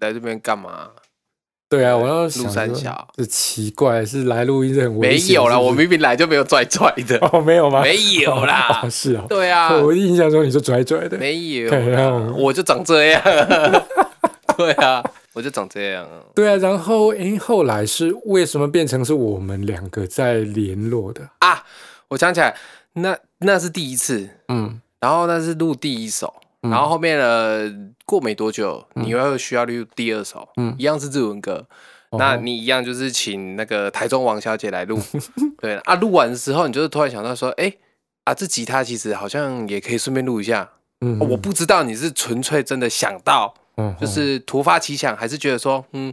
[0.00, 0.88] 来这边干嘛？
[1.68, 7.80] 对啊，我那时候陆三小这奇怪，是来录音是很危没有啦，我明明来就没有拽拽的，哦没有吗？
[7.82, 8.90] 没有啦 哦。
[8.90, 9.24] 是哦。
[9.28, 11.70] 对啊，我印象中你是拽拽的，没有
[12.36, 13.22] 我就长这样。
[14.54, 15.02] 对啊，
[15.34, 16.20] 我就长这样啊。
[16.34, 21.28] 对啊，然后诶，后来是为什么变成是我们两个在联络的？
[21.38, 21.64] 啊，
[22.08, 22.56] 我想起来，
[22.94, 27.72] 那那是第一次，嗯然后那是录第一首，嗯然后后面呢，
[28.04, 31.66] 过没多久，你又会需要录第二首，嗯一样是日文歌。
[32.10, 35.00] 哦那你一样就是请那个台中王小姐来录，
[35.58, 37.72] 对啊，录完的时候，你就是突然想到说，哎、
[38.24, 40.68] 啊，这吉他其实好像也可以顺便录一下。
[41.00, 46.12] 嗯哦我不知道你是纯粹真的想到，嗯就是突发奇想，还是觉得说，嗯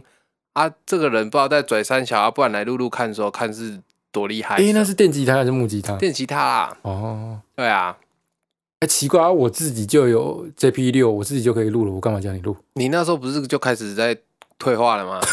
[0.54, 3.80] 啊，这个人不知道在拽三小啊，不然来录录看的时候，看是
[4.12, 4.56] 多厉害。
[4.56, 5.96] 诶，那是电吉他还是木吉他？
[5.96, 7.96] 电吉他啦，哦，对啊，
[8.80, 12.56] 哎，奇怪啊，我自己就有 JP 六，我自己就可以录了，我干嘛叫你录？
[12.74, 14.16] 你那时候不是就开始在
[14.58, 15.20] 退化了吗？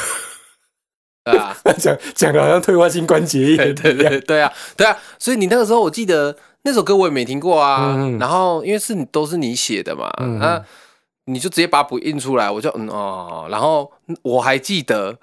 [1.25, 10.39] 对啊，讲讲的好像退化性关节炎对对对对啊，对啊，所以你那个时候我记得那首歌我也没听过啊，然后因为是你都是你写的嘛，嗯
[11.27, 13.91] 你就直接把补印出来，我就嗯哦，然后
[14.23, 15.17] 我还记得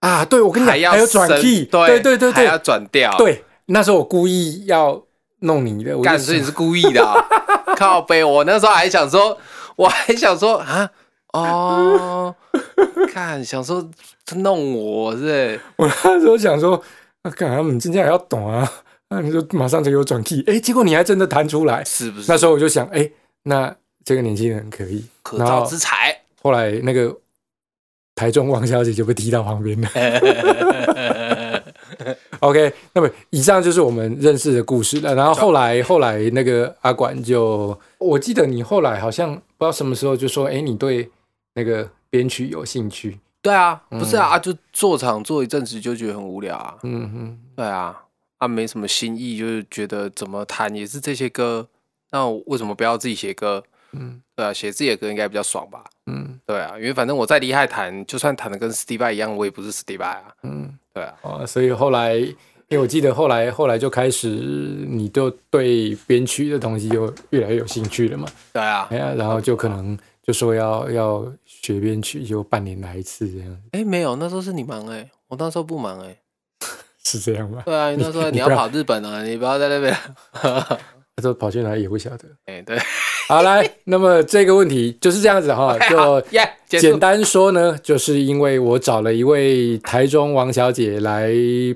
[0.00, 0.24] 啊！
[0.24, 5.00] 对，我跟你讲，还要转 key，对对对对还要对转调，，对，那时候我故意要
[5.40, 7.14] 弄你的，我就干，所以你是故意的、啊，
[7.76, 9.36] 靠背，我那时候还想说，
[9.76, 10.90] 我还想说啊，
[11.34, 12.34] 哦，
[13.12, 13.88] 看想说
[14.36, 16.82] 弄我是我那时候想说，
[17.22, 18.66] 啊，干他们今天还要懂啊，
[19.10, 21.84] 那你就马上就有转 key，哎，结果你还真的弹出来。
[21.84, 22.24] 是不是？
[22.32, 23.10] 那时候我就想，哎，
[23.44, 25.04] 那这个年轻人可以。
[25.22, 26.16] 可造之才。
[26.42, 27.16] 后来那个
[28.14, 29.88] 台中王小姐就被踢到旁边了。
[32.40, 35.14] OK，那么以上就是我们认识的故事了。
[35.14, 41.08] 然后后来后来那个阿管就，我记得你后来好像不知道什么时候就说，哎，你对
[41.54, 43.20] 那个编曲有兴趣。
[43.40, 46.74] 对啊，不是啊，啊就做场做一阵子就觉得很无聊啊。
[46.82, 48.02] 嗯哼，对啊，
[48.38, 51.68] 啊没什么新意，就是觉得怎么弹也是这些歌，
[52.10, 53.62] 那我为什么不要自己写歌？
[53.92, 55.84] 嗯对啊，写自己的歌应该比较爽吧？
[56.06, 60.34] 嗯对啊，因为反正我再厉害弹，就算弹的跟 Steve 一样，我也不是 Steve 啊。
[60.42, 62.36] 嗯，对啊，哦，所以后来，因
[62.70, 68.26] 为我记得后来后来就开始，你就对编曲的东西就越来越有兴趣了嘛。
[68.52, 76.16] 对啊哎，呀，然后就可能就说要要学编曲，就半年来一次这样，哎没有，那时候是你忙哎、我那时候不忙哎、
[77.04, 77.62] 是这样吗？
[77.66, 79.96] 对啊，那时候你要跑日本啊，你不要在那边。
[81.14, 82.24] 他说跑去哪里也不晓得。
[82.46, 82.78] 哎、对，
[83.32, 91.30] 好，来，那么这个问题就是这样子哈，就耶，简单说呢，就是因为我找了一位台中王小姐来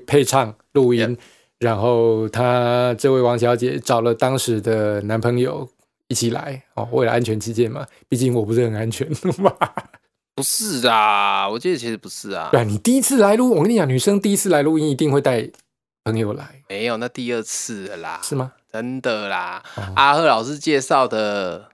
[0.05, 1.17] 配唱录音
[1.57, 5.67] 然后她这位王小姐找了当时的男朋友
[6.09, 9.51] 一起来哦，为了安全起见嘛，毕竟我不是很安全嘛。
[10.35, 12.49] 不是啊，我记得其实不是啊。
[12.51, 15.49] 对啊，你第一次来录，我跟你讲，女生第一次来录音一定会带
[16.03, 18.51] 朋友来，没有，那第二次了啦，是吗？
[18.77, 19.63] 真的啦。
[19.75, 21.69] 哦阿赫老师介绍的，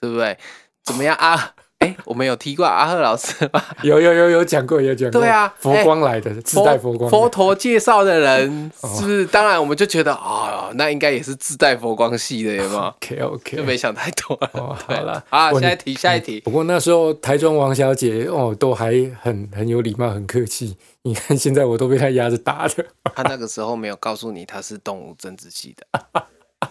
[0.00, 0.36] 对不对？
[0.84, 1.54] 怎么样啊？
[1.78, 3.62] 哎，我们有提过阿赫老师吗？
[3.82, 5.20] 有有有有讲过，有讲过。
[5.20, 7.16] 对啊佛光来的，自带佛光的。
[7.16, 9.24] 佛陀介绍的人， 哦是不是？
[9.26, 14.50] 当然，我们就觉得啊、那应该也是自带佛光系的，有没有？OK OK，就没想太多了。
[14.54, 16.40] 哦，好了啊，下一题，下一题。
[16.40, 18.92] 不过那时候台中王小姐哦，都还
[19.22, 20.76] 很很有礼貌，很客气。
[21.02, 22.84] 你看现在我都被她压着打的。
[23.14, 26.22] 他那个时候没有告诉你他是动物政治系的，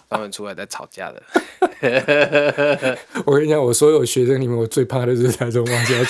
[0.09, 1.21] 他们出来在吵架的。
[3.25, 6.09] 我跟你讲，我所有学生里面，我最怕的就是台中王小姐，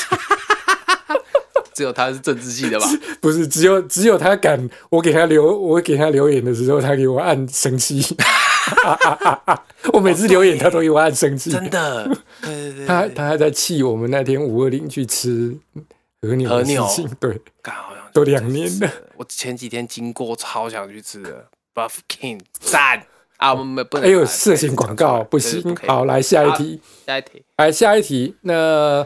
[1.74, 2.88] 只有他是政治系的吧？
[3.22, 8.16] 不是只有只有她敢，我给他留我给他留言的时候，他给我按生气。
[9.94, 11.52] 我每次留言，他都给我按生气。
[11.52, 12.06] 真的，
[12.42, 15.56] 对对对她对，她还在气我们那天五二零去吃
[16.22, 18.92] 和牛的和牛事情，对，干好像都两年了。
[19.16, 23.06] 我前几天经过，超想去吃的 Buff King 赞
[23.38, 23.54] 啊！
[23.54, 26.82] 我们不能哎呦，啊色情广告不行好，来下一题。
[27.06, 27.44] 下一题。
[27.58, 29.06] 来下一题，那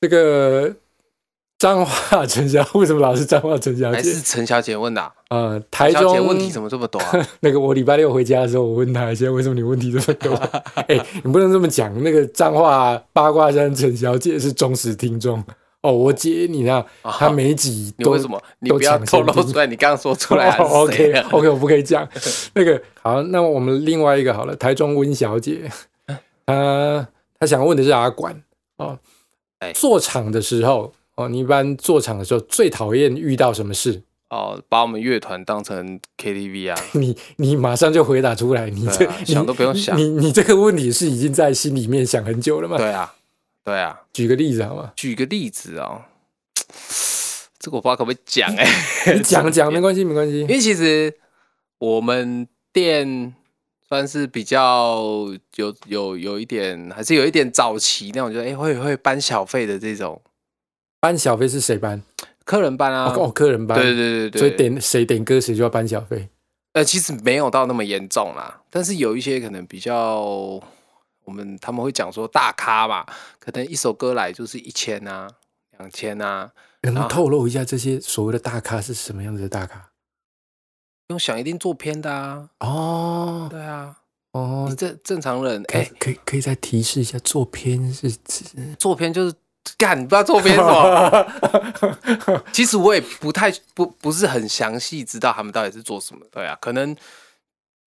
[0.00, 0.74] 这个
[1.58, 4.20] 彰化 陈小为什么老是彰化陈小姐还是？
[4.20, 7.26] 陈小姐问的啊、呃，台陈小姐中问题怎么这么多啊？
[7.40, 10.34] 那个我礼拜六回家的时候，我问她一下，为什么你问题这么多？
[10.88, 12.02] 哎、你不能这么讲。
[12.02, 15.42] 那个彰化八卦山陈小姐是忠实听众
[15.82, 15.92] 哦。
[15.92, 18.42] 我接，你知道，她每一集 都你为什么？
[18.60, 22.08] 你不要透露出来，你刚刚说出来还是谁 OK 啊 OK，我不可以讲。
[22.54, 25.70] 那个好，那我们另外一个好了，台中温小姐，
[26.46, 28.42] 她她想问的是阿管
[28.78, 28.98] 哦
[29.60, 34.02] 哎，做场的时候哦，你一般做场的时候最讨厌遇到什么事？
[34.30, 36.80] 哦，把我们乐团当成 KTV 啊？
[36.92, 42.78] 你你马上就回答出来，你这、啊想都不用想你你这个问题是已经在心里面想很久了吗？
[42.78, 43.14] 对啊，
[43.64, 44.00] 对啊。
[44.12, 44.92] 举个例子好吗？
[44.96, 46.02] 举个例子哦，
[47.58, 48.66] 这个我不知道可不可以讲哎、
[49.14, 50.46] 你讲讲没关系没关系因。
[50.48, 51.14] 为其实
[51.78, 53.34] 我们店
[53.88, 55.00] 算是比较
[55.56, 60.20] 有有有一点，还是有一点早期那种，就哎、诶会会搬小费的这种
[61.00, 62.02] 搬小费是谁搬？
[62.44, 63.12] 客人搬啊。
[63.16, 63.78] 哦，客人搬。
[63.78, 66.28] 对对对对，所以点谁点歌谁就要搬小费。
[66.72, 70.58] 呃，其实没有到那么严重啦，但是有一些可能比较，
[71.24, 73.06] 我们他们会讲说大咖嘛，
[73.38, 75.28] 可能一首歌来就是一千啊、
[75.78, 79.90] 两千啊，能不能透露一下这些所谓的大咖是什么样子的大咖？
[81.06, 83.96] 不用想一定做偏的啊，哦对啊，
[84.32, 88.44] 哦你，正正常人可以哎、可以可以再提示一下，做片是指
[88.78, 89.34] 做偏就是
[89.76, 92.42] 干，你不知道做偏什么。
[92.52, 96.96] 其实我也不太不不是很详细知道他们到底是做什么，对啊，可能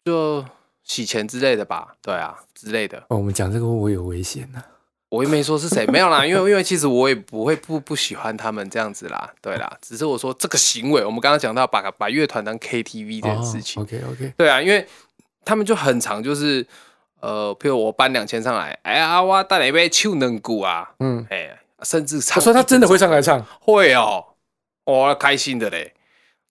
[0.04, 0.46] 就
[0.86, 3.00] 洗钱之类的吧，对啊之类的。
[3.10, 4.64] 哦，我们讲这个会不会有危险呢、
[5.10, 14.86] 我也没说是谁，没有啦，因为因为其实我也不会不不喜欢他们这样子啦，对啦，只是我说这个行为，我们刚刚讲到把把乐团当 KTV 这件事情，OK OK，对啊，因为
[15.44, 16.66] 他们就很常就是
[17.22, 24.24] 呃，譬如我搬两千上来，哎呀，我带了一杯秋能股啊，嗯，哎，甚至他唱说他真的会上来唱，会哦，
[24.86, 25.95] 哇，开心的嘞。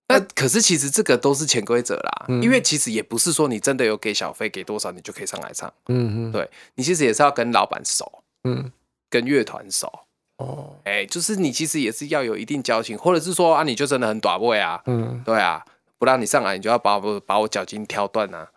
[0.06, 2.42] 那可是其实这个都是潜规则啦，嗯。
[2.42, 8.70] 因为其实也不是说你真的有给小费给多少你就可以上来唱，嗯嗯，对你其实也是要跟老板熟，嗯，
[9.08, 9.90] 跟乐团熟，
[10.36, 15.64] 哦，哎、就是你其实也是要有一定交情，或者是说啊，你就真的很短位啊，嗯，对啊，
[15.98, 18.50] 不让你上来，你就要把我把我脚筋挑断啊。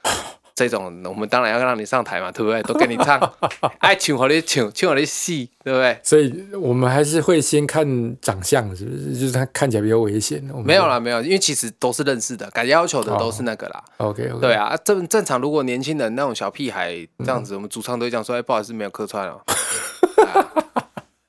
[0.58, 2.64] 这种我们当然要让你上台嘛，对不对？
[2.64, 3.20] 都跟你唱，
[3.78, 6.00] 爱唱和你唱，唱和你戏，对不对？
[6.02, 7.86] 所以我们还是会先看
[8.20, 9.14] 长相，是不是？
[9.14, 10.44] 就是他看起来比较危险。
[10.66, 13.84] 没有啦，没有，因为其实都是认识的，敢要求的都是那个啦。
[13.98, 19.40] ，OK 对啊，正正常，如果年轻人那种小屁孩这样子，我们主唱都会讲说，哎、不好意思，没有客串哦。
[20.18, 20.52] 对啊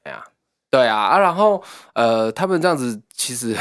[0.02, 0.24] 对啊，
[0.70, 1.62] 对啊，啊，然后
[1.92, 3.54] 呃，他们这样子，其实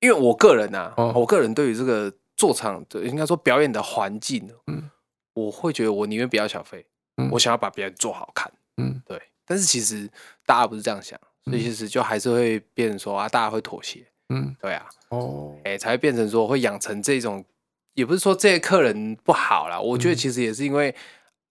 [0.00, 4.90] 因为我个人啊，哦我个人对于这个做场的，应该说表演的环境，嗯
[5.34, 6.86] 我会觉得我宁愿不要小费，
[7.18, 9.20] 嗯我想要把别人做好看，嗯对。
[9.44, 10.08] 但是其实
[10.46, 14.88] 大家不是这样想，所以其实就还是会变成说啊，大家会妥协，嗯，对啊。
[15.10, 17.44] 哦，哎、才会变成说会养成这种，
[17.92, 20.94] 也不是说这些客人不好啦，我觉得其实也是因为、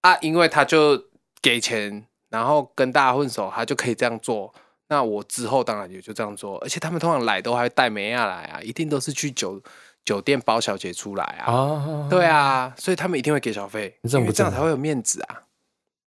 [0.02, 1.06] 啊，因为他就
[1.42, 4.52] 给钱，然后跟大家混熟，他就可以这样做。
[4.88, 9.62] 那我之后当然也就这样做，而且他们通常来都还会带梅亚来啊，一定都是去酒
[10.10, 15.43] 酒店包小姐出来啊，啊，对啊，所以他们一定会给小费，正不正啊因为这样才会有面子啊，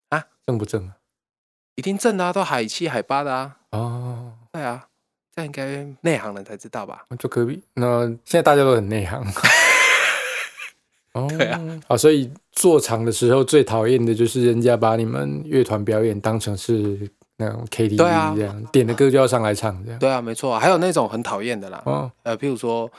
[0.09, 0.95] 啊正不正啊？
[1.75, 4.87] 一定正的啊，都海七海八的啊，哦，对啊，
[5.35, 7.05] 这样应该内行人才知道吧？
[7.19, 7.61] 就可比。
[7.75, 9.23] 那现在大家都很内行。
[11.13, 19.99] 哦，对啊，好，所以做场的时候最讨厌的就是人家把你们乐团表演当成是那种 KTV 这样，点的歌就要上来唱这样。
[19.99, 22.91] 对啊，没错啊，还有那种很讨厌的啦，哦，呃，譬如说，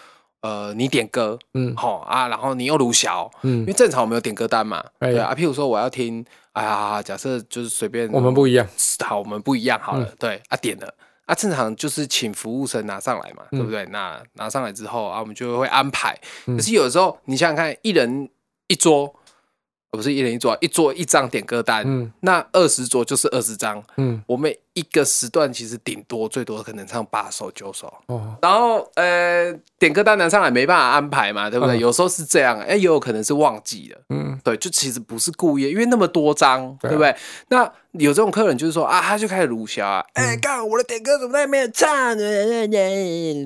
[0.45, 6.23] 呃，你点歌，嗯好啊，然后你又如小，嗯因嗯为，正常我们有点歌单嘛，哎对啊，譬如说我要听，
[6.53, 8.67] 哎呀，假设就是随便我们不一样，
[9.03, 10.95] 好，我们不一样好嗯了，对啊，点了。
[11.25, 13.87] 啊，正常就是请服务生拿上来嘛，嗯对不对？
[13.87, 16.15] 那拿上来之后啊，我们就会安排。
[16.45, 18.29] 嗯可是有时候你想想看，一人
[18.67, 19.11] 一桌，
[19.95, 23.81] 呃不是一人一桌，一桌一张点歌单，嗯那二十桌就是二十张。
[23.97, 31.77] 嗯，我们一个时段其实顶多最多可能唱八首九首，哦，然后呃点歌单拿上来没办法安排嘛，对不对？
[31.77, 34.01] 嗯有时候是这样，哎，也有可能是忘记了。
[34.09, 37.15] 嗯对，就其实不是故意，因为那么多张，对不对？
[37.49, 42.23] 那有这种客人就是说啊，他就开始鲁小啊，嗯哎、干我的点歌怎么在那边唱呢？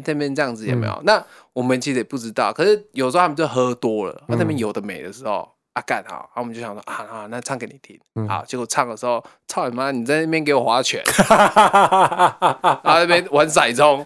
[0.03, 0.93] 在那边这样子有没有？
[0.95, 5.49] 嗯那我们其实也不知道，可是有时候他们就喝多了，那、边有的没的时候。
[5.79, 11.39] 啊干好，然后我们就想说啊啊，那唱给你听，嗯好，结果唱的时候，操你妈，你在那边给我划拳，然
[12.83, 14.05] 后那边玩骰盅，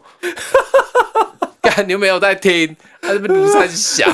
[1.63, 4.07] 干你又没有在听，他这边卢三小，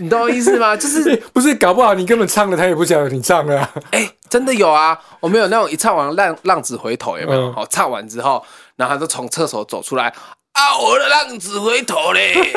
[0.00, 0.76] 你懂我意思吗？
[0.76, 3.70] 就是不是，搞不好你根本唱了，他也不晓得你唱了啊。
[3.92, 4.98] 哎、真的有啊！
[5.20, 7.40] 我们有那种一唱完浪浪子回头有没有？
[7.48, 8.44] 嗯好、唱完之后，
[8.76, 10.12] 然后他就从厕所走出来
[10.52, 12.34] 啊，我的浪子回头嘞！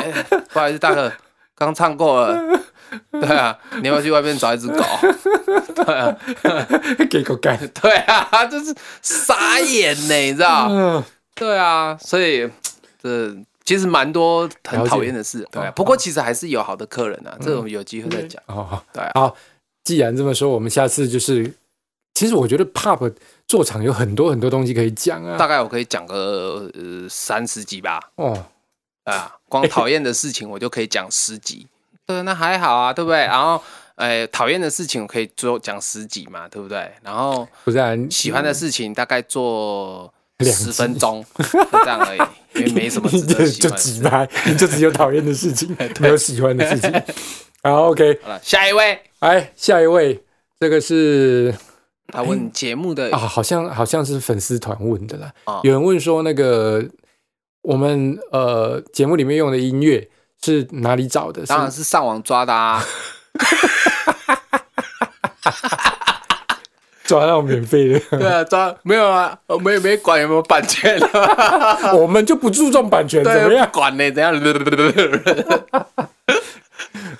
[0.00, 1.12] 哎不好意思，大哥，
[1.54, 2.58] 刚唱过了。
[3.12, 4.82] 对啊，你要不要去外面找一只狗？
[5.74, 6.16] 对啊，
[7.10, 7.58] 给狗干。
[7.80, 10.68] 对啊，就是傻眼呢，你知道？
[10.70, 12.48] 嗯，对啊，所以
[13.02, 13.34] 这
[13.64, 15.46] 其实蛮多很讨厌的事。
[15.50, 18.42] 对啊，不过其实还是有好的客人啊，这个我们有机会再讲。
[18.46, 19.36] 哦，对啊好，
[19.84, 21.52] 既然这么说，我们下次就是，
[22.14, 23.12] 其实我觉得 pub
[23.46, 25.36] 做场有很多很多东西可以讲啊。
[25.36, 28.00] 大概我可以讲个呃三十集吧。
[28.16, 28.46] 哦，
[29.04, 31.66] 啊，光讨厌的事情我就可以讲十集，
[32.08, 33.18] 对，那还好啊，对不对？
[33.18, 33.62] 然后，
[33.96, 36.90] 呃，讨厌的事情我可以做讲十几嘛，对不对？
[37.02, 41.44] 然后不是啊，喜欢的事情大概做十分钟， 就
[41.84, 43.92] 这样而已，因为没什么值就得喜欢的事。
[43.92, 46.90] 几拍，你就只有讨厌的事情， 没有喜欢的事情。
[47.62, 50.18] 好，OK， 好了，下一位，哎下一位，
[50.58, 51.54] 这个是
[52.06, 55.30] 他问节目的啊，好像好像是粉丝团问的啦。
[55.44, 56.82] 啊有人问说，那个
[57.60, 60.08] 我们呃节目里面用的音乐
[60.42, 61.44] 是哪里找的？
[61.46, 62.84] 当然是上网抓的啊。
[67.04, 71.92] 抓到免费的， 对啊，抓没有啊，我们也没管有没有版权啊。
[71.96, 73.66] 我们就不注重版权，怎么，样？
[73.72, 74.34] 管呢，怎样？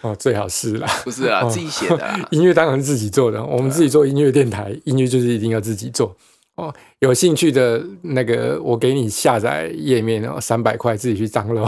[0.03, 0.87] 哦，最好是啦。
[1.05, 2.21] 不是啊，自己写的啦。
[2.31, 6.14] 音乐当然是自己做的，我们自己做音乐电台，音乐就是一定要自己做
[6.57, 6.75] 哦。
[6.99, 11.66] 有兴趣的那个，我给你下载页面哦，三百块自己去张喽。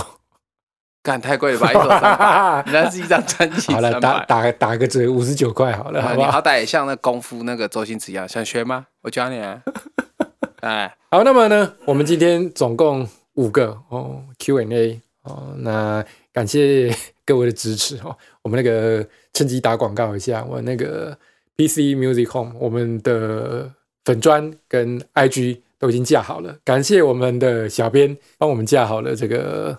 [1.03, 3.99] 干太贵了吧，一首三百， 人家是一张专辑好了。
[4.01, 6.41] 打打打个折，五十九块好了，好不好啊你好？
[6.43, 8.87] 歹也像那功夫那个周星驰一样，想学吗？
[9.03, 9.63] 我教你啊。
[10.61, 16.95] 哎，好，那么呢，我们今天总共五个哦 Q&A 哦，那感谢
[17.25, 18.15] 各位的支持哦。
[18.43, 21.17] 我们那个趁机打广告一下，我那个
[21.57, 23.71] PC Music Home 我们的
[24.05, 29.79] 粉砖跟 IG 都已经架好了，感谢我们的小编帮我们架好了这个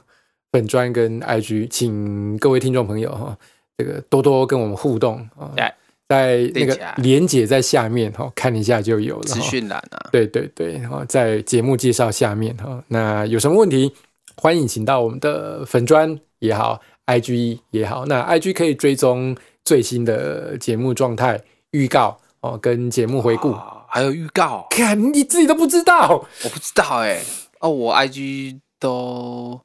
[0.51, 3.37] 粉专跟 IG，请各位听众朋友哈、
[3.77, 5.51] 这个多多跟我们互动啊。
[5.57, 5.73] 哎
[6.09, 9.23] 在那个连结在下面哈、看一下就有了。
[9.23, 13.93] 资哈讯栏啊，对对对，然后在节目介绍下面哈，那有什么问题，
[14.35, 19.33] 欢迎请到我们的粉专也好，IG 也好，那 IG 可以追踪
[19.63, 23.51] 最新的节目状态、预告哦，跟节目回顾。
[23.51, 27.21] 啊还有预告，看你自己都不知道，我不知道哎。
[27.61, 29.61] 哦，我 IG 都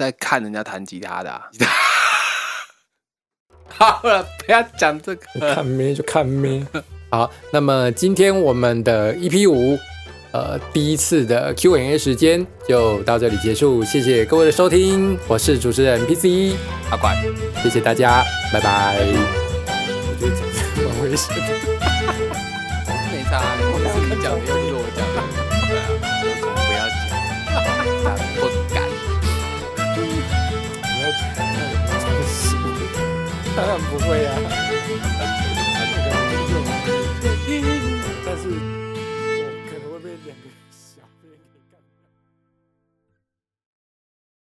[0.00, 1.42] 在看人家弹吉他的啊。
[3.68, 5.54] 好了，不要讲这个。
[5.54, 6.66] 看咩就看咩。
[7.12, 9.78] 好，那么今天我们的 EP 五，
[10.32, 16.56] 呃，第一次的 Q&A 时间就到这里结束，谢谢各位的收听，我是主持人 PC，
[16.90, 17.14] 阿管，
[17.62, 18.96] 谢谢大家，拜拜。
[18.96, 20.40] 我觉得这
[20.82, 21.79] 样蛮危险的。
[33.60, 34.59] 当然不会啊。